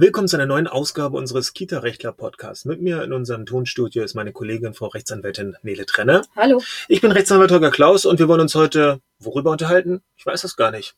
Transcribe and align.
Willkommen 0.00 0.28
zu 0.28 0.38
einer 0.38 0.46
neuen 0.46 0.66
Ausgabe 0.66 1.18
unseres 1.18 1.52
Kita-Rechtler-Podcasts. 1.52 2.64
Mit 2.64 2.80
mir 2.80 3.02
in 3.02 3.12
unserem 3.12 3.44
Tonstudio 3.44 4.02
ist 4.02 4.14
meine 4.14 4.32
Kollegin, 4.32 4.72
Frau 4.72 4.86
Rechtsanwältin 4.86 5.58
Nele 5.60 5.84
Trenner. 5.84 6.22
Hallo. 6.34 6.62
Ich 6.88 7.02
bin 7.02 7.12
Rechtsanwalt 7.12 7.50
Holger 7.50 7.70
Klaus 7.70 8.06
und 8.06 8.18
wir 8.18 8.26
wollen 8.26 8.40
uns 8.40 8.54
heute 8.54 9.02
worüber 9.18 9.50
unterhalten? 9.50 10.00
Ich 10.16 10.24
weiß 10.24 10.44
es 10.44 10.56
gar 10.56 10.70
nicht. 10.70 10.94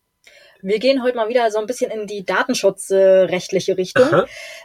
Wir 0.63 0.79
gehen 0.79 1.03
heute 1.03 1.17
mal 1.17 1.29
wieder 1.29 1.51
so 1.51 1.59
ein 1.59 1.67
bisschen 1.67 1.91
in 1.91 2.07
die 2.07 2.25
datenschutzrechtliche 2.25 3.77
Richtung. 3.77 4.07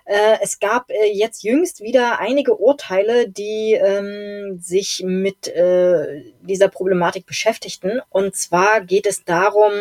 Äh, 0.05 0.37
es 0.41 0.59
gab 0.59 0.91
äh, 0.91 1.11
jetzt 1.11 1.43
jüngst 1.43 1.81
wieder 1.81 2.19
einige 2.19 2.55
Urteile, 2.55 3.27
die 3.27 3.73
ähm, 3.73 4.59
sich 4.61 5.03
mit 5.03 5.47
äh, 5.47 6.23
dieser 6.41 6.67
Problematik 6.67 7.25
beschäftigten. 7.25 7.99
Und 8.09 8.35
zwar 8.35 8.81
geht 8.81 9.07
es 9.07 9.25
darum, 9.25 9.71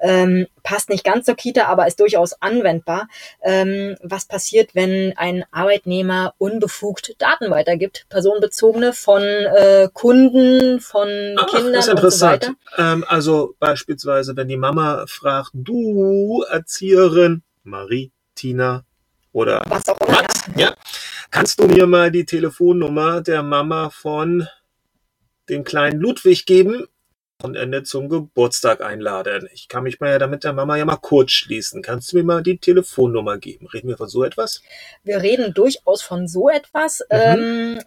ähm, 0.00 0.46
passt 0.62 0.88
nicht 0.88 1.04
ganz 1.04 1.26
zur 1.26 1.34
Kita, 1.34 1.66
aber 1.66 1.86
ist 1.86 2.00
durchaus 2.00 2.32
anwendbar, 2.40 3.08
ähm, 3.42 3.96
was 4.02 4.24
passiert, 4.24 4.74
wenn 4.74 5.12
ein 5.16 5.44
Arbeitnehmer 5.50 6.34
unbefugt 6.38 7.14
Daten 7.18 7.50
weitergibt, 7.50 8.06
personenbezogene 8.08 8.92
von 8.92 9.22
äh, 9.22 9.88
Kunden, 9.92 10.80
von 10.80 11.08
Ach, 11.36 11.46
Kindern 11.48 11.72
das 11.74 11.88
ist 11.88 11.92
interessant. 11.92 12.48
und 12.48 12.56
so 12.76 12.78
weiter. 12.78 12.92
Ähm, 12.92 13.04
also 13.06 13.54
beispielsweise, 13.58 14.36
wenn 14.36 14.48
die 14.48 14.56
Mama 14.56 15.04
fragt, 15.06 15.41
du 15.52 16.44
Erzieherin, 16.48 17.42
Marie, 17.62 18.12
Tina 18.34 18.84
oder 19.32 19.62
was 19.68 19.88
auch 19.88 20.00
immer. 20.00 20.22
Was? 20.22 20.50
Ja. 20.56 20.74
Kannst 21.30 21.58
du 21.58 21.66
mir 21.66 21.86
mal 21.86 22.10
die 22.10 22.26
Telefonnummer 22.26 23.22
der 23.22 23.42
Mama 23.42 23.90
von 23.90 24.46
den 25.48 25.64
kleinen 25.64 26.00
Ludwig 26.00 26.44
geben? 26.46 26.86
Wochenende 27.42 27.82
zum 27.82 28.08
Geburtstag 28.08 28.80
einladen. 28.80 29.48
Ich 29.52 29.68
kann 29.68 29.82
mich 29.82 29.98
mal 30.00 30.10
ja 30.10 30.18
damit 30.18 30.44
der 30.44 30.52
Mama 30.52 30.76
ja 30.76 30.84
mal 30.84 30.96
kurz 30.96 31.32
schließen. 31.32 31.82
Kannst 31.82 32.12
du 32.12 32.18
mir 32.18 32.24
mal 32.24 32.42
die 32.42 32.58
Telefonnummer 32.58 33.38
geben? 33.38 33.66
Reden 33.66 33.88
wir 33.88 33.96
von 33.96 34.08
so 34.08 34.22
etwas? 34.22 34.62
Wir 35.02 35.20
reden 35.22 35.52
durchaus 35.52 36.02
von 36.02 36.28
so 36.28 36.48
etwas. 36.48 37.00
Mhm. 37.10 37.18
Ähm, 37.18 37.82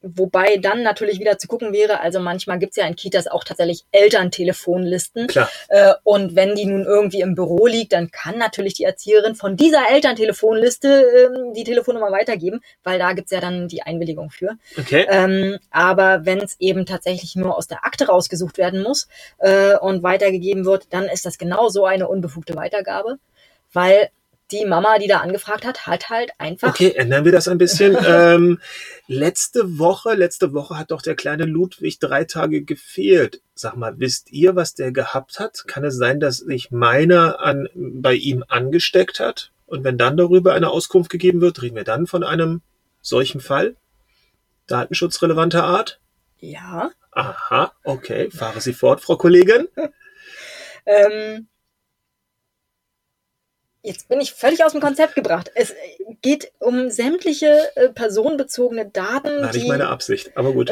Wobei 0.00 0.58
dann 0.58 0.84
natürlich 0.84 1.18
wieder 1.18 1.38
zu 1.38 1.48
gucken 1.48 1.72
wäre, 1.72 2.00
also 2.00 2.20
manchmal 2.20 2.60
gibt's 2.60 2.76
ja 2.76 2.86
in 2.86 2.94
Kitas 2.94 3.26
auch 3.26 3.42
tatsächlich 3.42 3.84
Elterntelefonlisten. 3.90 5.26
Klar. 5.26 5.50
Äh, 5.68 5.94
und 6.04 6.36
wenn 6.36 6.54
die 6.54 6.66
nun 6.66 6.84
irgendwie 6.84 7.20
im 7.20 7.34
Büro 7.34 7.66
liegt, 7.66 7.92
dann 7.92 8.12
kann 8.12 8.38
natürlich 8.38 8.74
die 8.74 8.84
Erzieherin 8.84 9.34
von 9.34 9.56
dieser 9.56 9.90
Elterntelefonliste 9.90 10.88
ähm, 10.88 11.52
die 11.52 11.64
Telefonnummer 11.64 12.12
weitergeben, 12.12 12.60
weil 12.84 13.00
da 13.00 13.12
gibt's 13.12 13.32
ja 13.32 13.40
dann 13.40 13.66
die 13.66 13.82
Einwilligung 13.82 14.30
für. 14.30 14.56
Okay. 14.78 15.04
Ähm, 15.10 15.58
aber 15.72 16.24
wenn 16.24 16.38
es 16.38 16.54
eben 16.60 16.86
tatsächlich 16.86 17.34
nur 17.34 17.56
aus 17.56 17.66
der 17.66 17.84
Akte 17.84 18.06
rausgesucht 18.06 18.56
werden 18.56 18.82
muss 18.82 19.08
äh, 19.38 19.76
und 19.76 20.04
weitergegeben 20.04 20.64
wird, 20.64 20.92
dann 20.92 21.06
ist 21.06 21.26
das 21.26 21.38
genau 21.38 21.70
so 21.70 21.86
eine 21.86 22.06
unbefugte 22.06 22.54
Weitergabe, 22.54 23.18
weil 23.72 24.10
die 24.50 24.64
Mama, 24.64 24.98
die 24.98 25.08
da 25.08 25.18
angefragt 25.18 25.64
hat, 25.64 25.86
hat 25.86 26.08
halt 26.08 26.30
einfach. 26.38 26.68
Okay, 26.68 26.92
ändern 26.92 27.24
wir 27.24 27.32
das 27.32 27.48
ein 27.48 27.58
bisschen. 27.58 27.96
ähm, 28.06 28.60
letzte 29.06 29.78
Woche, 29.78 30.14
letzte 30.14 30.52
Woche 30.52 30.78
hat 30.78 30.90
doch 30.90 31.02
der 31.02 31.16
kleine 31.16 31.44
Ludwig 31.44 31.98
drei 31.98 32.24
Tage 32.24 32.62
gefehlt. 32.62 33.42
Sag 33.54 33.76
mal, 33.76 33.98
wisst 33.98 34.30
ihr, 34.30 34.56
was 34.56 34.74
der 34.74 34.92
gehabt 34.92 35.38
hat? 35.38 35.64
Kann 35.66 35.84
es 35.84 35.96
sein, 35.96 36.20
dass 36.20 36.38
sich 36.38 36.70
meiner 36.70 37.40
an, 37.40 37.68
bei 37.74 38.14
ihm 38.14 38.44
angesteckt 38.48 39.20
hat? 39.20 39.52
Und 39.66 39.84
wenn 39.84 39.98
dann 39.98 40.16
darüber 40.16 40.54
eine 40.54 40.70
Auskunft 40.70 41.10
gegeben 41.10 41.40
wird, 41.40 41.60
reden 41.60 41.76
wir 41.76 41.84
dann 41.84 42.06
von 42.06 42.24
einem 42.24 42.62
solchen 43.02 43.40
Fall? 43.40 43.76
Datenschutzrelevanter 44.66 45.64
Art? 45.64 46.00
Ja. 46.38 46.90
Aha, 47.12 47.72
okay. 47.84 48.30
Fahre 48.30 48.60
Sie 48.60 48.72
fort, 48.72 49.00
Frau 49.00 49.16
Kollegin. 49.16 49.68
ähm, 50.86 51.48
Jetzt 53.88 54.06
bin 54.06 54.20
ich 54.20 54.34
völlig 54.34 54.62
aus 54.62 54.72
dem 54.72 54.82
Konzept 54.82 55.14
gebracht. 55.14 55.50
Es 55.54 55.74
geht 56.20 56.52
um 56.58 56.90
sämtliche 56.90 57.70
äh, 57.74 57.88
personenbezogene 57.88 58.84
Daten. 58.84 59.40
War 59.40 59.50
nicht 59.50 59.66
meine 59.66 59.88
Absicht, 59.88 60.36
aber 60.36 60.52
gut. 60.52 60.70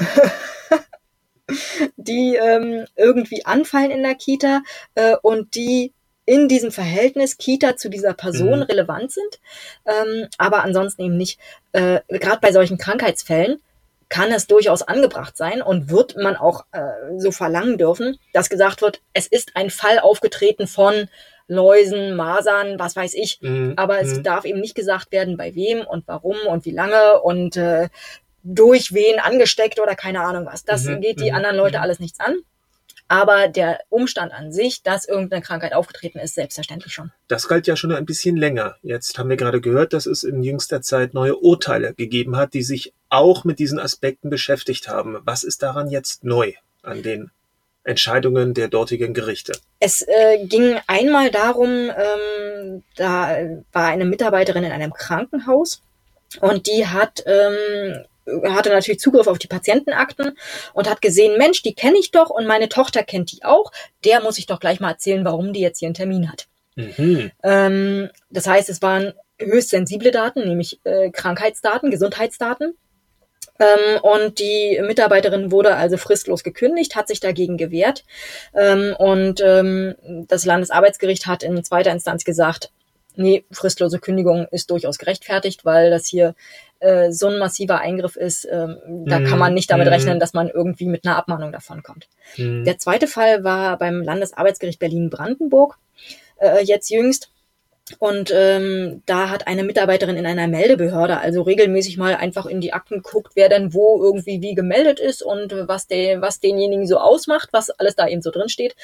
die 1.97 2.37
ähm, 2.37 2.85
irgendwie 2.95 3.47
anfallen 3.47 3.91
in 3.91 4.03
der 4.03 4.17
Kita 4.17 4.61
äh, 4.97 5.17
und 5.23 5.55
die 5.55 5.95
in 6.27 6.47
diesem 6.47 6.71
Verhältnis 6.73 7.39
Kita 7.39 7.77
zu 7.77 7.89
dieser 7.89 8.13
Person 8.13 8.59
mhm. 8.59 8.65
relevant 8.65 9.13
sind, 9.13 9.41
ähm, 9.87 10.29
aber 10.37 10.63
ansonsten 10.63 11.01
eben 11.01 11.17
nicht. 11.17 11.41
Äh, 11.73 12.01
Gerade 12.09 12.41
bei 12.43 12.53
solchen 12.53 12.77
Krankheitsfällen 12.77 13.63
kann 14.11 14.31
es 14.31 14.47
durchaus 14.47 14.83
angebracht 14.83 15.39
sein 15.39 15.63
und 15.63 15.89
wird 15.89 16.17
man 16.19 16.37
auch 16.37 16.67
äh, 16.73 16.81
so 17.17 17.31
verlangen 17.31 17.79
dürfen, 17.79 18.19
dass 18.35 18.51
gesagt 18.51 18.83
wird, 18.83 19.01
es 19.15 19.27
ist 19.27 19.53
ein 19.55 19.71
Fall 19.71 20.01
aufgetreten 20.01 20.67
von 20.67 21.09
Läusen, 21.49 22.17
Masern, 22.17 22.79
was 22.79 22.97
weiß 22.97 23.15
ich. 23.15 23.39
Mhm. 23.41 23.75
Aber 23.77 24.01
es 24.01 24.17
mhm. 24.17 24.23
darf 24.23 24.45
eben 24.45 24.61
nicht 24.61 24.75
gesagt 24.75 25.13
werden, 25.13 25.37
bei 25.37 25.55
wem 25.55 25.81
und 25.81 26.07
warum 26.07 26.37
und 26.49 26.65
wie 26.65 26.73
lange 26.73 27.21
und 27.21 27.57
äh, 27.57 27.89
durch 28.43 28.93
wen 28.95 29.19
angesteckt 29.19 29.81
oder 29.81 29.95
keine 29.95 30.21
Ahnung 30.21 30.47
was. 30.47 30.65
Das 30.65 30.85
mhm. 30.85 31.01
geht 31.01 31.21
die 31.21 31.31
mhm. 31.31 31.37
anderen 31.37 31.57
Leute 31.57 31.79
mhm. 31.79 31.83
alles 31.83 32.01
nichts 32.01 32.21
an. 32.21 32.37
Aber 33.09 33.47
der 33.47 33.81
Umstand 33.89 34.33
an 34.33 34.53
sich, 34.53 34.83
dass 34.83 35.07
irgendeine 35.07 35.41
Krankheit 35.41 35.75
aufgetreten 35.75 36.19
ist, 36.19 36.35
selbstverständlich 36.35 36.93
schon. 36.93 37.13
Das 37.29 37.47
galt 37.47 37.69
ja 37.69 37.77
schon 37.77 37.93
ein 37.93 38.05
bisschen 38.05 38.37
länger. 38.37 38.77
Jetzt 38.83 39.17
haben 39.17 39.31
wir 39.31 39.37
gerade 39.37 39.61
gehört, 39.61 39.93
dass 39.93 40.07
es 40.07 40.25
in 40.25 40.43
jüngster 40.43 40.83
Zeit 40.83 41.15
neue 41.15 41.37
Urteile 41.37 41.95
gegeben 41.95 42.37
hat, 42.37 42.53
die 42.55 42.65
sich 42.65 42.95
auch 43.09 43.45
mit 43.45 43.61
diesen 43.61 43.79
Aspekten 43.79 44.29
beschäftigt 44.29 44.89
haben. 44.89 45.19
Was 45.23 45.45
ist 45.45 45.63
daran 45.63 45.89
jetzt 45.89 46.25
neu 46.25 46.55
an 46.83 47.05
den 47.05 47.31
Entscheidungen 47.87 48.55
der 48.55 48.69
dortigen 48.69 49.15
Gerichte? 49.15 49.53
Es 49.81 50.03
äh, 50.03 50.45
ging 50.45 50.79
einmal 50.87 51.31
darum, 51.31 51.69
ähm, 51.69 52.83
da 52.97 53.37
war 53.73 53.87
eine 53.87 54.05
Mitarbeiterin 54.05 54.65
in 54.65 54.73
einem 54.73 54.93
Krankenhaus 54.93 55.83
und 56.41 56.67
die 56.67 56.87
hat 56.87 57.25
ähm, 57.27 58.05
hatte 58.45 58.71
natürlich 58.71 59.01
Zugriff 59.01 59.27
auf 59.27 59.39
die 59.39 59.47
Patientenakten 59.47 60.37
und 60.73 60.91
hat 60.91 61.01
gesehen, 61.01 61.39
Mensch, 61.39 61.63
die 61.63 61.75
kenne 61.75 61.99
ich 61.99 62.11
doch 62.11 62.31
und 62.31 62.47
meine 62.47 62.69
Tochter 62.69 63.03
kennt 63.03 63.33
die 63.33 63.45
auch. 63.45 63.71
Der 64.05 64.21
muss 64.21 64.39
ich 64.39 64.47
doch 64.47 64.61
gleich 64.61 64.81
mal 64.81 64.91
erzählen, 64.91 65.25
warum 65.25 65.53
die 65.53 65.61
jetzt 65.61 65.79
hier 65.79 65.87
einen 65.87 65.95
Termin 65.95 66.31
hat. 66.31 66.49
Mhm. 66.75 67.31
Ähm, 67.43 68.11
das 68.31 68.47
heißt, 68.47 68.69
es 68.69 68.83
waren 68.83 69.15
höchst 69.39 69.71
sensible 69.71 70.11
Daten, 70.11 70.49
nämlich 70.49 70.81
äh, 70.85 71.11
Krankheitsdaten, 71.11 71.91
Gesundheitsdaten. 71.91 72.77
Ähm, 73.59 74.01
und 74.03 74.39
die 74.39 74.81
Mitarbeiterin 74.87 75.51
wurde 75.51 75.75
also 75.77 75.97
fristlos 75.97 76.43
gekündigt, 76.43 76.97
hat 76.97 77.09
sich 77.09 77.21
dagegen 77.21 77.57
gewehrt. 77.57 78.05
Ähm, 78.55 78.95
und 78.99 79.41
ähm, 79.45 79.95
das 80.29 80.45
Landesarbeitsgericht 80.45 81.27
hat 81.27 81.43
in 81.43 81.63
zweiter 81.65 81.93
Instanz 81.93 82.25
gesagt, 82.25 82.71
nee, 83.17 83.45
fristlose 83.51 83.99
Kündigung 83.99 84.47
ist 84.51 84.71
durchaus 84.71 84.99
gerechtfertigt, 84.99 85.65
weil 85.65 85.91
das 85.91 86.07
hier 86.07 86.35
äh, 86.81 87.11
so 87.11 87.29
ein 87.29 87.39
massiver 87.39 87.81
Eingriff 87.81 88.17
ist, 88.17 88.47
ähm, 88.51 88.77
da 89.07 89.21
kann 89.21 89.39
man 89.39 89.55
nicht 89.55 89.71
damit 89.71 89.87
mhm. 89.87 89.93
rechnen, 89.93 90.21
dass 90.21 90.35
man 90.35 90.49
irgendwie 90.49 90.87
mit 90.87 91.07
einer 91.07 91.17
Abmahnung 91.17 91.53
davon 91.53 91.83
kommt. 91.83 92.09
Mhm. 92.37 92.65
Der 92.65 92.79
zweite 92.79 93.07
Fall 93.07 93.45
war 93.45 93.79
beim 93.79 94.03
Landesarbeitsgericht 94.03 94.79
Berlin-Brandenburg 94.79 95.79
äh, 96.39 96.63
jetzt 96.65 96.91
jüngst. 96.91 97.31
Und 98.01 98.33
ähm, 98.35 99.03
da 99.07 99.31
hat 99.31 99.47
eine 99.47 99.63
Mitarbeiterin 99.63 100.17
in 100.17 100.27
einer 100.27 100.49
Meldebehörde 100.49 101.19
also 101.19 101.43
regelmäßig 101.43 101.97
mal 101.97 102.17
einfach 102.17 102.47
in 102.47 102.61
die 102.61 102.73
Akten 102.73 102.97
geguckt, 102.97 103.33
wer 103.37 103.49
denn 103.49 103.75
wo 103.75 104.03
irgendwie 104.03 104.43
wie 104.43 104.57
gemeldet 104.57 104.99
ist 104.99 105.23
und 105.23 105.55
was, 105.69 105.87
de, 105.87 106.21
was 106.21 106.41
denjenigen 106.41 106.89
so 106.89 106.99
ausmacht, 106.99 107.51
was 107.53 107.71
alles 107.71 107.95
da 107.95 108.09
eben 108.09 108.23
so 108.23 108.33
drin 108.33 108.49
steht. 108.49 108.75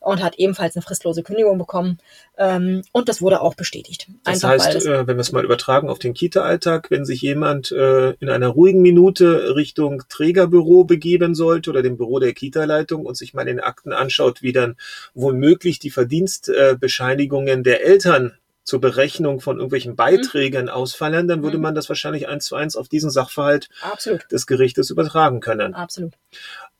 Und 0.00 0.22
hat 0.22 0.34
ebenfalls 0.36 0.76
eine 0.76 0.82
fristlose 0.82 1.22
Kündigung 1.22 1.56
bekommen. 1.56 1.98
Ähm, 2.36 2.82
und 2.92 3.08
das 3.08 3.22
wurde 3.22 3.40
auch 3.40 3.54
bestätigt. 3.54 4.08
Das 4.24 4.44
einfach, 4.44 4.66
heißt, 4.66 4.84
äh, 4.84 5.06
wenn 5.06 5.16
wir 5.16 5.22
es 5.22 5.32
mal 5.32 5.44
übertragen 5.44 5.88
auf 5.88 5.98
den 5.98 6.12
Kita-Alltag, 6.12 6.90
wenn 6.90 7.06
sich 7.06 7.22
jemand 7.22 7.72
äh, 7.72 8.10
in 8.20 8.28
einer 8.28 8.48
ruhigen 8.48 8.82
Minute 8.82 9.56
Richtung 9.56 10.02
Trägerbüro 10.10 10.84
begeben 10.84 11.34
sollte 11.34 11.70
oder 11.70 11.82
dem 11.82 11.96
Büro 11.96 12.18
der 12.18 12.34
Kita-Leitung 12.34 13.06
und 13.06 13.16
sich 13.16 13.32
mal 13.32 13.42
in 13.42 13.56
den 13.56 13.60
Akten 13.60 13.94
anschaut, 13.94 14.42
wie 14.42 14.52
dann 14.52 14.76
womöglich 15.14 15.78
die 15.78 15.90
Verdienstbescheinigungen 15.90 17.64
der 17.64 17.86
Eltern 17.86 18.33
zur 18.64 18.80
Berechnung 18.80 19.40
von 19.40 19.56
irgendwelchen. 19.56 19.94
Beiträgen 19.94 20.64
mhm. 20.64 20.70
ausfallen, 20.70 21.28
dann 21.28 21.42
würde 21.42 21.58
mhm. 21.58 21.62
man 21.62 21.74
das 21.74 21.88
wahrscheinlich 21.88 22.28
eins 22.28 22.46
zu 22.46 22.56
eins 22.56 22.76
auf 22.76 22.88
diesen 22.88 23.10
Sachverhalt 23.10 23.68
Absolut. 23.82 24.30
des 24.32 24.46
Gerichtes 24.46 24.90
übertragen 24.90 25.40
können. 25.40 25.74
Absolut. 25.74 26.14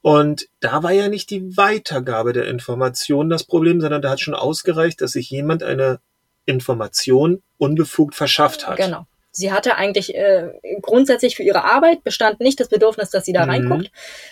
Und 0.02 0.48
da 0.60 0.82
war 0.82 0.92
ja 0.92 1.08
nicht 1.08 1.30
die 1.30 1.56
Weitergabe 1.56 2.32
der 2.32 2.46
Information 2.46 3.30
das 3.30 3.44
Problem, 3.44 3.80
sondern 3.80 4.02
da 4.02 4.10
hat 4.10 4.20
schon 4.20 4.34
ausgereicht, 4.34 5.00
dass 5.00 5.12
sich 5.12 5.30
jemand 5.30 5.62
eine 5.62 6.00
Information 6.46 7.42
unbefugt 7.58 8.14
verschafft 8.14 8.66
hat. 8.66 8.76
Genau. 8.76 9.06
Sie 9.30 9.52
hatte 9.52 9.76
eigentlich 9.76 10.14
äh, 10.14 10.52
grundsätzlich 10.80 11.36
für 11.36 11.42
ihre 11.42 11.64
Arbeit 11.64 12.04
bestand 12.04 12.40
nicht 12.40 12.60
das 12.60 12.68
Bedürfnis, 12.68 13.10
dass 13.10 13.24
sie 13.24 13.32
da 13.32 13.44
mhm. 13.44 13.50
reinguckt. 13.50 13.90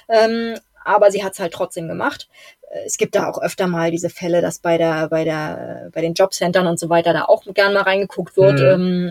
Ähm, 0.08 0.54
aber 0.84 1.10
sie 1.10 1.24
hat 1.24 1.32
es 1.32 1.40
halt 1.40 1.52
trotzdem 1.52 1.88
gemacht. 1.88 2.28
Äh, 2.72 2.84
es 2.86 2.96
gibt 2.96 3.14
da 3.14 3.28
auch 3.28 3.40
öfter 3.40 3.66
mal 3.66 3.90
diese 3.90 4.10
Fälle, 4.10 4.40
dass 4.40 4.58
bei 4.58 4.78
der, 4.78 5.08
bei 5.08 5.24
der, 5.24 5.90
bei 5.92 6.00
den 6.00 6.14
Jobcentern 6.14 6.66
und 6.66 6.78
so 6.78 6.88
weiter 6.88 7.12
da 7.12 7.24
auch 7.24 7.44
gern 7.54 7.74
mal 7.74 7.82
reingeguckt 7.82 8.36
wird, 8.36 8.60
mhm. 8.60 9.10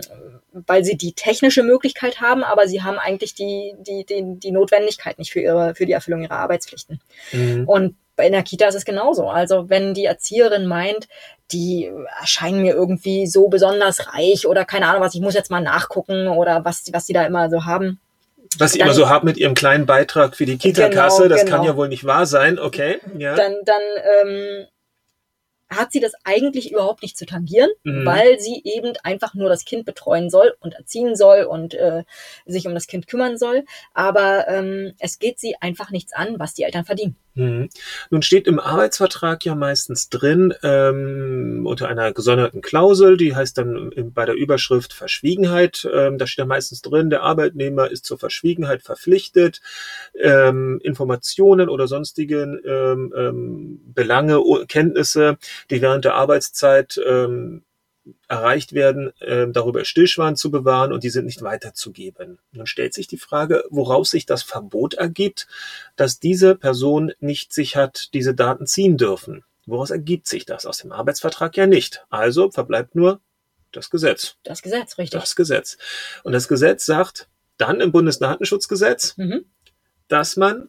weil 0.52 0.84
sie 0.84 0.96
die 0.96 1.14
technische 1.14 1.62
Möglichkeit 1.62 2.20
haben, 2.20 2.44
aber 2.44 2.68
sie 2.68 2.82
haben 2.82 2.98
eigentlich 2.98 3.34
die, 3.34 3.74
die, 3.78 4.04
die, 4.04 4.38
die 4.38 4.50
Notwendigkeit 4.50 5.18
nicht 5.18 5.32
für 5.32 5.40
ihre, 5.40 5.74
für 5.74 5.86
die 5.86 5.92
Erfüllung 5.92 6.22
ihrer 6.22 6.38
Arbeitspflichten. 6.38 7.00
Mhm. 7.32 7.66
Und 7.66 7.96
in 8.18 8.32
der 8.32 8.42
Kita 8.42 8.66
ist 8.66 8.74
es 8.74 8.84
genauso. 8.84 9.28
Also 9.28 9.70
wenn 9.70 9.94
die 9.94 10.04
Erzieherin 10.04 10.66
meint, 10.66 11.08
die 11.50 11.90
erscheinen 12.20 12.62
mir 12.62 12.74
irgendwie 12.74 13.26
so 13.26 13.48
besonders 13.48 14.12
reich 14.14 14.46
oder 14.46 14.64
keine 14.66 14.86
Ahnung 14.86 15.02
was, 15.02 15.14
ich 15.14 15.22
muss 15.22 15.34
jetzt 15.34 15.50
mal 15.50 15.62
nachgucken 15.62 16.28
oder 16.28 16.64
was, 16.64 16.84
was 16.92 17.06
die 17.06 17.14
da 17.14 17.24
immer 17.24 17.48
so 17.48 17.64
haben. 17.64 18.00
Was 18.58 18.72
sie 18.72 18.78
dann, 18.78 18.88
immer 18.88 18.94
so 18.94 19.08
haben 19.08 19.26
mit 19.26 19.36
ihrem 19.36 19.54
kleinen 19.54 19.86
Beitrag 19.86 20.36
für 20.36 20.46
die 20.46 20.58
Kita-Kasse, 20.58 21.24
genau, 21.24 21.34
das 21.34 21.44
genau. 21.44 21.56
kann 21.56 21.66
ja 21.66 21.76
wohl 21.76 21.88
nicht 21.88 22.04
wahr 22.04 22.26
sein, 22.26 22.58
okay. 22.58 22.98
Ja. 23.16 23.34
Dann, 23.34 23.54
dann 23.64 23.82
ähm, 24.24 24.66
hat 25.76 25.92
sie 25.92 26.00
das 26.00 26.12
eigentlich 26.24 26.72
überhaupt 26.72 27.02
nicht 27.02 27.16
zu 27.16 27.26
tangieren, 27.26 27.70
mhm. 27.84 28.04
weil 28.04 28.38
sie 28.38 28.62
eben 28.64 28.92
einfach 29.02 29.34
nur 29.34 29.48
das 29.48 29.64
Kind 29.64 29.84
betreuen 29.84 30.30
soll 30.30 30.54
und 30.60 30.74
erziehen 30.74 31.16
soll 31.16 31.44
und 31.44 31.74
äh, 31.74 32.04
sich 32.46 32.66
um 32.66 32.74
das 32.74 32.86
Kind 32.86 33.06
kümmern 33.06 33.38
soll. 33.38 33.64
Aber 33.94 34.48
ähm, 34.48 34.94
es 34.98 35.18
geht 35.18 35.38
sie 35.38 35.56
einfach 35.60 35.90
nichts 35.90 36.12
an, 36.12 36.38
was 36.38 36.54
die 36.54 36.64
Eltern 36.64 36.84
verdienen. 36.84 37.16
Mhm. 37.34 37.70
Nun 38.10 38.22
steht 38.22 38.46
im 38.46 38.60
Arbeitsvertrag 38.60 39.44
ja 39.46 39.54
meistens 39.54 40.10
drin, 40.10 40.52
ähm, 40.62 41.64
unter 41.66 41.88
einer 41.88 42.12
gesonderten 42.12 42.60
Klausel, 42.60 43.16
die 43.16 43.34
heißt 43.34 43.56
dann 43.56 43.90
bei 44.14 44.26
der 44.26 44.34
Überschrift 44.34 44.92
Verschwiegenheit, 44.92 45.88
ähm, 45.90 46.18
da 46.18 46.26
steht 46.26 46.42
ja 46.42 46.46
meistens 46.46 46.82
drin, 46.82 47.08
der 47.08 47.22
Arbeitnehmer 47.22 47.90
ist 47.90 48.04
zur 48.04 48.18
Verschwiegenheit 48.18 48.82
verpflichtet, 48.82 49.62
ähm, 50.20 50.78
Informationen 50.82 51.70
oder 51.70 51.88
sonstigen 51.88 52.60
ähm, 52.66 53.14
ähm, 53.16 53.80
Belange, 53.94 54.42
Kenntnisse, 54.68 55.38
die 55.70 55.80
während 55.80 56.04
der 56.04 56.14
Arbeitszeit 56.14 57.00
ähm, 57.06 57.62
erreicht 58.28 58.72
werden, 58.72 59.12
äh, 59.20 59.46
darüber 59.48 59.84
Stillschwein 59.84 60.36
zu 60.36 60.50
bewahren 60.50 60.92
und 60.92 61.04
die 61.04 61.10
sind 61.10 61.26
nicht 61.26 61.42
weiterzugeben. 61.42 62.38
Nun 62.52 62.66
stellt 62.66 62.94
sich 62.94 63.06
die 63.06 63.18
Frage, 63.18 63.64
woraus 63.70 64.10
sich 64.10 64.26
das 64.26 64.42
Verbot 64.42 64.94
ergibt, 64.94 65.46
dass 65.96 66.18
diese 66.18 66.54
Person 66.54 67.12
nicht 67.20 67.52
sich 67.52 67.76
hat 67.76 68.12
diese 68.14 68.34
Daten 68.34 68.66
ziehen 68.66 68.96
dürfen. 68.96 69.44
Woraus 69.66 69.90
ergibt 69.90 70.26
sich 70.26 70.44
das? 70.44 70.66
Aus 70.66 70.78
dem 70.78 70.90
Arbeitsvertrag 70.92 71.56
ja 71.56 71.66
nicht. 71.66 72.04
Also 72.10 72.50
verbleibt 72.50 72.94
nur 72.96 73.20
das 73.70 73.90
Gesetz. 73.90 74.36
Das 74.42 74.62
Gesetz, 74.62 74.98
richtig. 74.98 75.20
Das 75.20 75.36
Gesetz. 75.36 75.78
Und 76.24 76.32
das 76.32 76.48
Gesetz 76.48 76.84
sagt 76.84 77.28
dann 77.56 77.80
im 77.80 77.92
Bundesdatenschutzgesetz, 77.92 79.16
mhm. 79.16 79.44
dass 80.08 80.36
man 80.36 80.68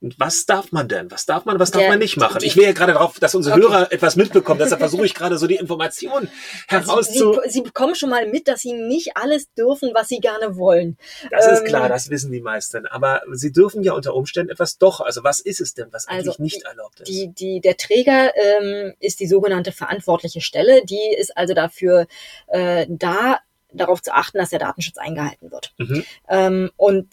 was 0.00 0.44
darf 0.44 0.72
man 0.72 0.88
denn? 0.88 1.10
Was 1.10 1.24
darf 1.24 1.46
man, 1.46 1.58
was 1.58 1.70
darf 1.70 1.80
der, 1.80 1.90
man 1.90 1.98
nicht 1.98 2.18
machen? 2.18 2.42
Ich 2.42 2.54
will 2.54 2.64
ja 2.64 2.72
gerade 2.72 2.92
darauf, 2.92 3.18
dass 3.18 3.34
unsere 3.34 3.56
okay. 3.56 3.64
Hörer 3.64 3.92
etwas 3.92 4.16
mitbekommen. 4.16 4.58
Deshalb 4.58 4.80
versuche 4.80 5.06
ich 5.06 5.14
gerade 5.14 5.38
so 5.38 5.46
die 5.46 5.56
Informationen 5.56 6.28
herauszu... 6.68 7.40
Sie, 7.44 7.50
sie, 7.50 7.62
bekommen 7.62 7.94
schon 7.94 8.10
mal 8.10 8.28
mit, 8.28 8.46
dass 8.46 8.60
sie 8.60 8.74
nicht 8.74 9.16
alles 9.16 9.52
dürfen, 9.54 9.92
was 9.94 10.08
sie 10.08 10.18
gerne 10.18 10.56
wollen. 10.56 10.98
Das 11.30 11.46
ähm, 11.46 11.54
ist 11.54 11.64
klar, 11.64 11.88
das 11.88 12.10
wissen 12.10 12.30
die 12.30 12.42
meisten. 12.42 12.86
Aber 12.86 13.22
sie 13.32 13.52
dürfen 13.52 13.82
ja 13.82 13.94
unter 13.94 14.14
Umständen 14.14 14.52
etwas 14.52 14.76
doch. 14.76 15.00
Also 15.00 15.24
was 15.24 15.40
ist 15.40 15.60
es 15.62 15.72
denn, 15.72 15.88
was 15.92 16.06
eigentlich 16.06 16.28
also 16.28 16.42
nicht 16.42 16.62
erlaubt 16.62 17.00
ist? 17.00 17.08
Die, 17.08 17.28
die, 17.28 17.60
der 17.60 17.78
Träger 17.78 18.32
ähm, 18.36 18.92
ist 19.00 19.20
die 19.20 19.26
sogenannte 19.26 19.72
verantwortliche 19.72 20.42
Stelle. 20.42 20.84
Die 20.84 21.14
ist 21.16 21.36
also 21.36 21.54
dafür 21.54 22.06
äh, 22.48 22.86
da, 22.88 23.40
darauf 23.72 24.02
zu 24.02 24.14
achten, 24.14 24.36
dass 24.36 24.50
der 24.50 24.58
Datenschutz 24.58 24.98
eingehalten 24.98 25.50
wird. 25.50 25.72
Mhm. 25.78 26.04
Ähm, 26.28 26.70
und 26.76 27.08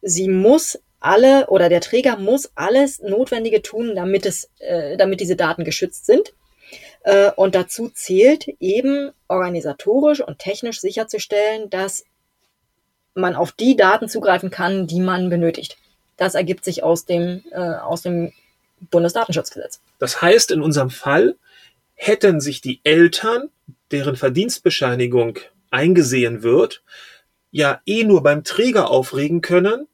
sie 0.00 0.28
muss 0.28 0.78
alle 1.04 1.46
oder 1.48 1.68
der 1.68 1.80
Träger 1.80 2.16
muss 2.16 2.50
alles 2.54 3.00
Notwendige 3.00 3.62
tun, 3.62 3.94
damit 3.94 4.26
es, 4.26 4.50
äh, 4.58 4.96
damit 4.96 5.20
diese 5.20 5.36
Daten 5.36 5.64
geschützt 5.64 6.06
sind. 6.06 6.32
Äh, 7.04 7.30
und 7.32 7.54
dazu 7.54 7.88
zählt 7.88 8.48
eben 8.60 9.10
organisatorisch 9.28 10.20
und 10.20 10.38
technisch 10.38 10.80
sicherzustellen, 10.80 11.68
dass 11.70 12.04
man 13.14 13.34
auf 13.34 13.52
die 13.52 13.76
Daten 13.76 14.08
zugreifen 14.08 14.50
kann, 14.50 14.86
die 14.86 15.00
man 15.00 15.28
benötigt. 15.28 15.76
Das 16.16 16.34
ergibt 16.34 16.64
sich 16.64 16.82
aus 16.82 17.04
dem, 17.04 17.42
äh, 17.50 17.58
aus 17.58 18.02
dem 18.02 18.32
Bundesdatenschutzgesetz. 18.90 19.80
Das 19.98 20.22
heißt, 20.22 20.50
in 20.50 20.62
unserem 20.62 20.90
Fall 20.90 21.36
hätten 21.94 22.40
sich 22.40 22.60
die 22.60 22.80
Eltern, 22.84 23.50
deren 23.90 24.16
Verdienstbescheinigung 24.16 25.38
eingesehen 25.70 26.42
wird, 26.42 26.82
ja 27.50 27.80
eh 27.86 28.04
nur 28.04 28.22
beim 28.22 28.44
Träger 28.44 28.90
aufregen 28.90 29.40
können, 29.40 29.86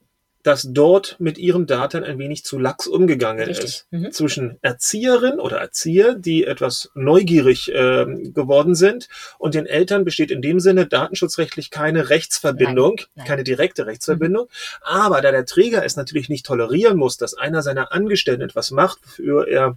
dass 0.49 0.67
dort 0.67 1.17
mit 1.19 1.37
ihren 1.37 1.67
Daten 1.67 2.05
ein 2.05 2.19
wenig 2.19 2.43
zu 2.43 2.59
lax 2.59 2.87
umgegangen 2.87 3.45
Richtig. 3.45 3.65
ist. 3.67 3.87
Mhm. 3.91 4.12
Zwischen 4.12 4.59
Erzieherin 4.62 5.41
oder 5.41 5.59
Erzieher, 5.59 6.15
die 6.15 6.45
etwas 6.45 6.91
neugierig 6.95 7.71
äh, 7.71 8.06
geworden 8.33 8.75
sind, 8.75 9.11
und 9.37 9.55
den 9.55 9.67
Eltern 9.67 10.06
besteht 10.06 10.31
in 10.31 10.41
dem 10.41 10.59
Sinne 10.59 10.87
datenschutzrechtlich 10.87 11.69
keine 11.71 12.09
Rechtsverbindung, 12.09 12.97
nein, 12.97 13.06
nein. 13.17 13.27
keine 13.27 13.45
direkte 13.45 13.85
Rechtsverbindung. 13.85 14.47
Mhm. 14.47 14.85
Aber 14.85 15.21
da 15.21 15.33
der 15.33 15.45
Träger 15.45 15.85
es 15.85 15.97
natürlich 15.97 16.31
nicht 16.31 16.47
tolerieren 16.47 16.97
muss, 16.97 17.19
dass 17.19 17.35
einer 17.35 17.61
seiner 17.61 17.93
Angestellten 17.93 18.41
etwas 18.41 18.71
macht, 18.71 19.00
wofür 19.05 19.47
er 19.49 19.77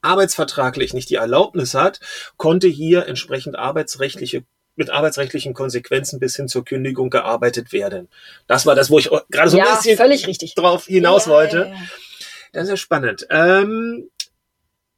arbeitsvertraglich 0.00 0.94
nicht 0.94 1.10
die 1.10 1.16
Erlaubnis 1.16 1.74
hat, 1.74 2.00
konnte 2.38 2.68
hier 2.68 3.06
entsprechend 3.06 3.56
arbeitsrechtliche 3.56 4.44
mit 4.76 4.90
arbeitsrechtlichen 4.90 5.54
Konsequenzen 5.54 6.18
bis 6.18 6.36
hin 6.36 6.48
zur 6.48 6.64
Kündigung 6.64 7.10
gearbeitet 7.10 7.72
werden. 7.72 8.08
Das 8.46 8.66
war 8.66 8.74
das, 8.74 8.90
wo 8.90 8.98
ich 8.98 9.10
gerade 9.30 9.50
so 9.50 9.58
ja, 9.58 9.64
ein 9.64 9.76
bisschen 9.76 9.96
völlig 9.96 10.26
richtig. 10.26 10.54
drauf 10.54 10.86
hinaus 10.86 11.26
ja, 11.26 11.32
wollte. 11.32 11.58
Ja, 11.58 11.76
das 12.52 12.64
ist 12.64 12.70
ja 12.70 12.76
spannend. 12.76 13.26
Ähm, 13.30 14.10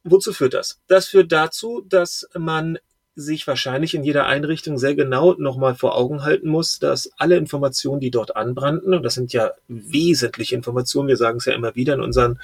wozu 0.04 0.32
führt 0.32 0.54
das? 0.54 0.80
Das 0.86 1.08
führt 1.08 1.32
dazu, 1.32 1.82
dass 1.86 2.28
man 2.34 2.78
sich 3.18 3.46
wahrscheinlich 3.46 3.94
in 3.94 4.04
jeder 4.04 4.26
Einrichtung 4.26 4.76
sehr 4.76 4.94
genau 4.94 5.32
nochmal 5.38 5.74
vor 5.74 5.96
Augen 5.96 6.22
halten 6.22 6.50
muss, 6.50 6.78
dass 6.78 7.10
alle 7.16 7.38
Informationen, 7.38 7.98
die 7.98 8.10
dort 8.10 8.36
anbrannten, 8.36 8.92
und 8.92 9.02
das 9.02 9.14
sind 9.14 9.32
ja 9.32 9.52
wesentliche 9.68 10.54
Informationen, 10.54 11.08
wir 11.08 11.16
sagen 11.16 11.38
es 11.38 11.46
ja 11.46 11.54
immer 11.54 11.74
wieder 11.74 11.94
in 11.94 12.02
unseren, 12.02 12.38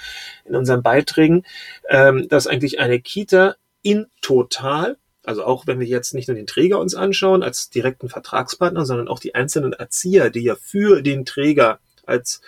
in 0.46 0.56
unseren 0.56 0.82
Beiträgen, 0.82 1.44
ähm, 1.90 2.26
dass 2.28 2.46
eigentlich 2.46 2.80
eine 2.80 3.00
Kita 3.00 3.56
in 3.82 4.06
total 4.22 4.96
also 5.24 5.44
auch 5.44 5.66
wenn 5.66 5.80
wir 5.80 5.86
jetzt 5.86 6.14
nicht 6.14 6.28
nur 6.28 6.34
den 6.34 6.46
Träger 6.46 6.78
uns 6.78 6.94
anschauen 6.94 7.42
als 7.42 7.70
direkten 7.70 8.08
Vertragspartner, 8.08 8.84
sondern 8.84 9.08
auch 9.08 9.20
die 9.20 9.34
einzelnen 9.34 9.72
Erzieher, 9.72 10.30
die 10.30 10.42
ja 10.42 10.56
für 10.56 11.02
den 11.02 11.24
Träger 11.24 11.78
als 12.04 12.40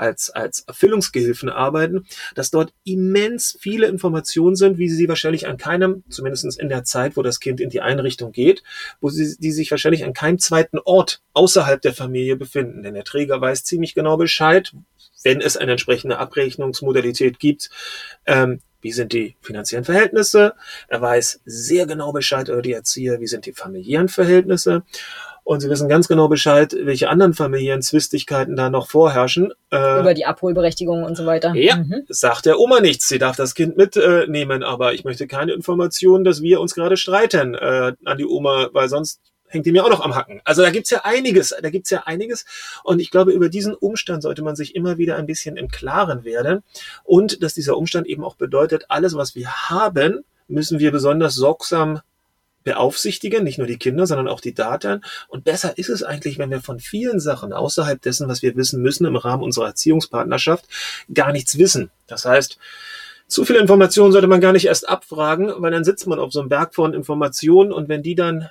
als, 0.00 0.30
als 0.30 0.60
Erfüllungsgehilfen 0.60 1.50
arbeiten, 1.50 2.06
dass 2.34 2.50
dort 2.50 2.72
immens 2.84 3.56
viele 3.60 3.86
Informationen 3.86 4.56
sind, 4.56 4.78
wie 4.78 4.88
sie 4.88 5.08
wahrscheinlich 5.08 5.46
an 5.46 5.58
keinem, 5.58 6.04
zumindest 6.08 6.58
in 6.58 6.70
der 6.70 6.84
Zeit, 6.84 7.18
wo 7.18 7.22
das 7.22 7.38
Kind 7.38 7.60
in 7.60 7.68
die 7.68 7.82
Einrichtung 7.82 8.32
geht, 8.32 8.62
wo 9.02 9.10
sie 9.10 9.36
die 9.38 9.52
sich 9.52 9.70
wahrscheinlich 9.70 10.04
an 10.04 10.14
keinem 10.14 10.38
zweiten 10.38 10.78
Ort 10.78 11.20
außerhalb 11.34 11.82
der 11.82 11.92
Familie 11.92 12.36
befinden. 12.36 12.82
Denn 12.82 12.94
der 12.94 13.04
Träger 13.04 13.40
weiß 13.42 13.64
ziemlich 13.64 13.94
genau 13.94 14.16
Bescheid, 14.16 14.72
wenn 15.22 15.42
es 15.42 15.58
eine 15.58 15.72
entsprechende 15.72 16.18
Abrechnungsmodalität 16.18 17.38
gibt, 17.38 17.68
ähm, 18.24 18.60
wie 18.80 18.92
sind 18.92 19.12
die 19.12 19.36
finanziellen 19.40 19.84
Verhältnisse. 19.84 20.54
Er 20.88 21.00
weiß 21.00 21.40
sehr 21.44 21.86
genau 21.86 22.12
Bescheid 22.12 22.48
über 22.48 22.62
die 22.62 22.72
Erzieher, 22.72 23.20
wie 23.20 23.26
sind 23.26 23.46
die 23.46 23.52
familiären 23.52 24.08
Verhältnisse. 24.08 24.82
Und 25.42 25.60
sie 25.60 25.70
wissen 25.70 25.88
ganz 25.88 26.06
genau 26.06 26.28
Bescheid, 26.28 26.76
welche 26.80 27.08
anderen 27.08 27.34
familiären 27.34 27.82
Zwistigkeiten 27.82 28.54
da 28.56 28.70
noch 28.70 28.88
vorherrschen. 28.88 29.52
Äh, 29.72 30.00
über 30.00 30.14
die 30.14 30.24
Abholberechtigung 30.24 31.02
und 31.02 31.16
so 31.16 31.26
weiter. 31.26 31.54
Ja, 31.54 31.76
mhm. 31.76 32.04
sagt 32.08 32.46
der 32.46 32.60
Oma 32.60 32.80
nichts. 32.80 33.08
Sie 33.08 33.18
darf 33.18 33.36
das 33.36 33.54
Kind 33.54 33.76
mitnehmen, 33.76 34.62
aber 34.62 34.92
ich 34.92 35.04
möchte 35.04 35.26
keine 35.26 35.52
Informationen, 35.52 36.24
dass 36.24 36.42
wir 36.42 36.60
uns 36.60 36.74
gerade 36.74 36.96
streiten 36.96 37.54
äh, 37.54 37.94
an 38.04 38.18
die 38.18 38.26
Oma, 38.26 38.68
weil 38.72 38.88
sonst 38.88 39.20
hängt 39.50 39.66
die 39.66 39.72
mir 39.72 39.84
auch 39.84 39.90
noch 39.90 40.00
am 40.00 40.14
Hacken. 40.14 40.40
Also 40.44 40.62
da 40.62 40.70
gibt's 40.70 40.90
ja 40.90 41.00
einiges, 41.04 41.54
da 41.60 41.70
gibt's 41.70 41.90
ja 41.90 42.04
einiges. 42.06 42.46
Und 42.84 43.00
ich 43.00 43.10
glaube, 43.10 43.32
über 43.32 43.48
diesen 43.48 43.74
Umstand 43.74 44.22
sollte 44.22 44.42
man 44.42 44.56
sich 44.56 44.74
immer 44.74 44.96
wieder 44.96 45.16
ein 45.16 45.26
bisschen 45.26 45.56
im 45.56 45.68
Klaren 45.68 46.24
werden. 46.24 46.62
Und 47.04 47.42
dass 47.42 47.54
dieser 47.54 47.76
Umstand 47.76 48.06
eben 48.06 48.24
auch 48.24 48.36
bedeutet, 48.36 48.86
alles, 48.88 49.14
was 49.14 49.34
wir 49.34 49.50
haben, 49.68 50.24
müssen 50.48 50.78
wir 50.78 50.92
besonders 50.92 51.34
sorgsam 51.34 52.00
beaufsichtigen, 52.62 53.42
nicht 53.42 53.58
nur 53.58 53.66
die 53.66 53.78
Kinder, 53.78 54.06
sondern 54.06 54.28
auch 54.28 54.40
die 54.40 54.54
Daten. 54.54 55.02
Und 55.28 55.44
besser 55.44 55.78
ist 55.78 55.88
es 55.88 56.02
eigentlich, 56.02 56.38
wenn 56.38 56.50
wir 56.50 56.60
von 56.60 56.78
vielen 56.78 57.20
Sachen 57.20 57.52
außerhalb 57.52 58.00
dessen, 58.00 58.28
was 58.28 58.42
wir 58.42 58.56
wissen 58.56 58.82
müssen 58.82 59.06
im 59.06 59.16
Rahmen 59.16 59.42
unserer 59.42 59.66
Erziehungspartnerschaft, 59.66 60.66
gar 61.12 61.32
nichts 61.32 61.58
wissen. 61.58 61.90
Das 62.06 62.24
heißt, 62.24 62.58
zu 63.26 63.44
viele 63.44 63.60
Informationen 63.60 64.12
sollte 64.12 64.26
man 64.26 64.40
gar 64.40 64.52
nicht 64.52 64.66
erst 64.66 64.88
abfragen, 64.88 65.52
weil 65.58 65.70
dann 65.70 65.84
sitzt 65.84 66.06
man 66.06 66.18
auf 66.18 66.32
so 66.32 66.40
einem 66.40 66.48
Berg 66.48 66.74
von 66.74 66.94
Informationen 66.94 67.72
und 67.72 67.88
wenn 67.88 68.02
die 68.02 68.14
dann 68.14 68.50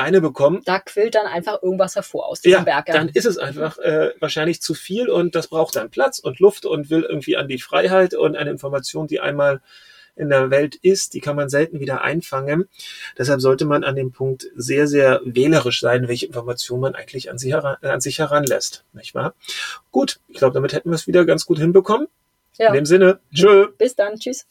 Beine 0.00 0.20
bekommen. 0.20 0.62
Da 0.64 0.78
quillt 0.78 1.14
dann 1.14 1.26
einfach 1.26 1.62
irgendwas 1.62 1.94
hervor 1.94 2.26
aus 2.26 2.40
diesem 2.40 2.60
ja, 2.60 2.64
Berg. 2.64 2.86
Dann 2.86 3.08
ist 3.08 3.26
es 3.26 3.38
einfach 3.38 3.78
äh, 3.78 4.12
wahrscheinlich 4.18 4.62
zu 4.62 4.74
viel 4.74 5.08
und 5.08 5.34
das 5.34 5.48
braucht 5.48 5.76
dann 5.76 5.90
Platz 5.90 6.18
und 6.18 6.38
Luft 6.38 6.64
und 6.64 6.90
will 6.90 7.02
irgendwie 7.02 7.36
an 7.36 7.48
die 7.48 7.58
Freiheit 7.58 8.14
und 8.14 8.36
eine 8.36 8.50
Information, 8.50 9.06
die 9.06 9.20
einmal 9.20 9.60
in 10.16 10.28
der 10.28 10.50
Welt 10.50 10.74
ist, 10.74 11.14
die 11.14 11.20
kann 11.20 11.36
man 11.36 11.48
selten 11.48 11.80
wieder 11.80 12.02
einfangen. 12.02 12.68
Deshalb 13.16 13.40
sollte 13.40 13.64
man 13.64 13.84
an 13.84 13.96
dem 13.96 14.12
Punkt 14.12 14.48
sehr, 14.54 14.86
sehr 14.86 15.20
wählerisch 15.24 15.80
sein, 15.80 16.08
welche 16.08 16.26
Informationen 16.26 16.80
man 16.80 16.94
eigentlich 16.94 17.30
an, 17.30 17.38
sie 17.38 17.52
heran, 17.52 17.76
an 17.82 18.00
sich 18.00 18.18
heranlässt. 18.18 18.84
Nicht 18.92 19.14
wahr? 19.14 19.34
Gut, 19.90 20.20
ich 20.28 20.38
glaube, 20.38 20.54
damit 20.54 20.72
hätten 20.72 20.90
wir 20.90 20.96
es 20.96 21.06
wieder 21.06 21.24
ganz 21.24 21.46
gut 21.46 21.58
hinbekommen. 21.58 22.08
Ja. 22.58 22.68
In 22.68 22.74
dem 22.74 22.86
Sinne, 22.86 23.20
tschö. 23.34 23.68
Bis 23.78 23.96
dann, 23.96 24.18
tschüss. 24.18 24.46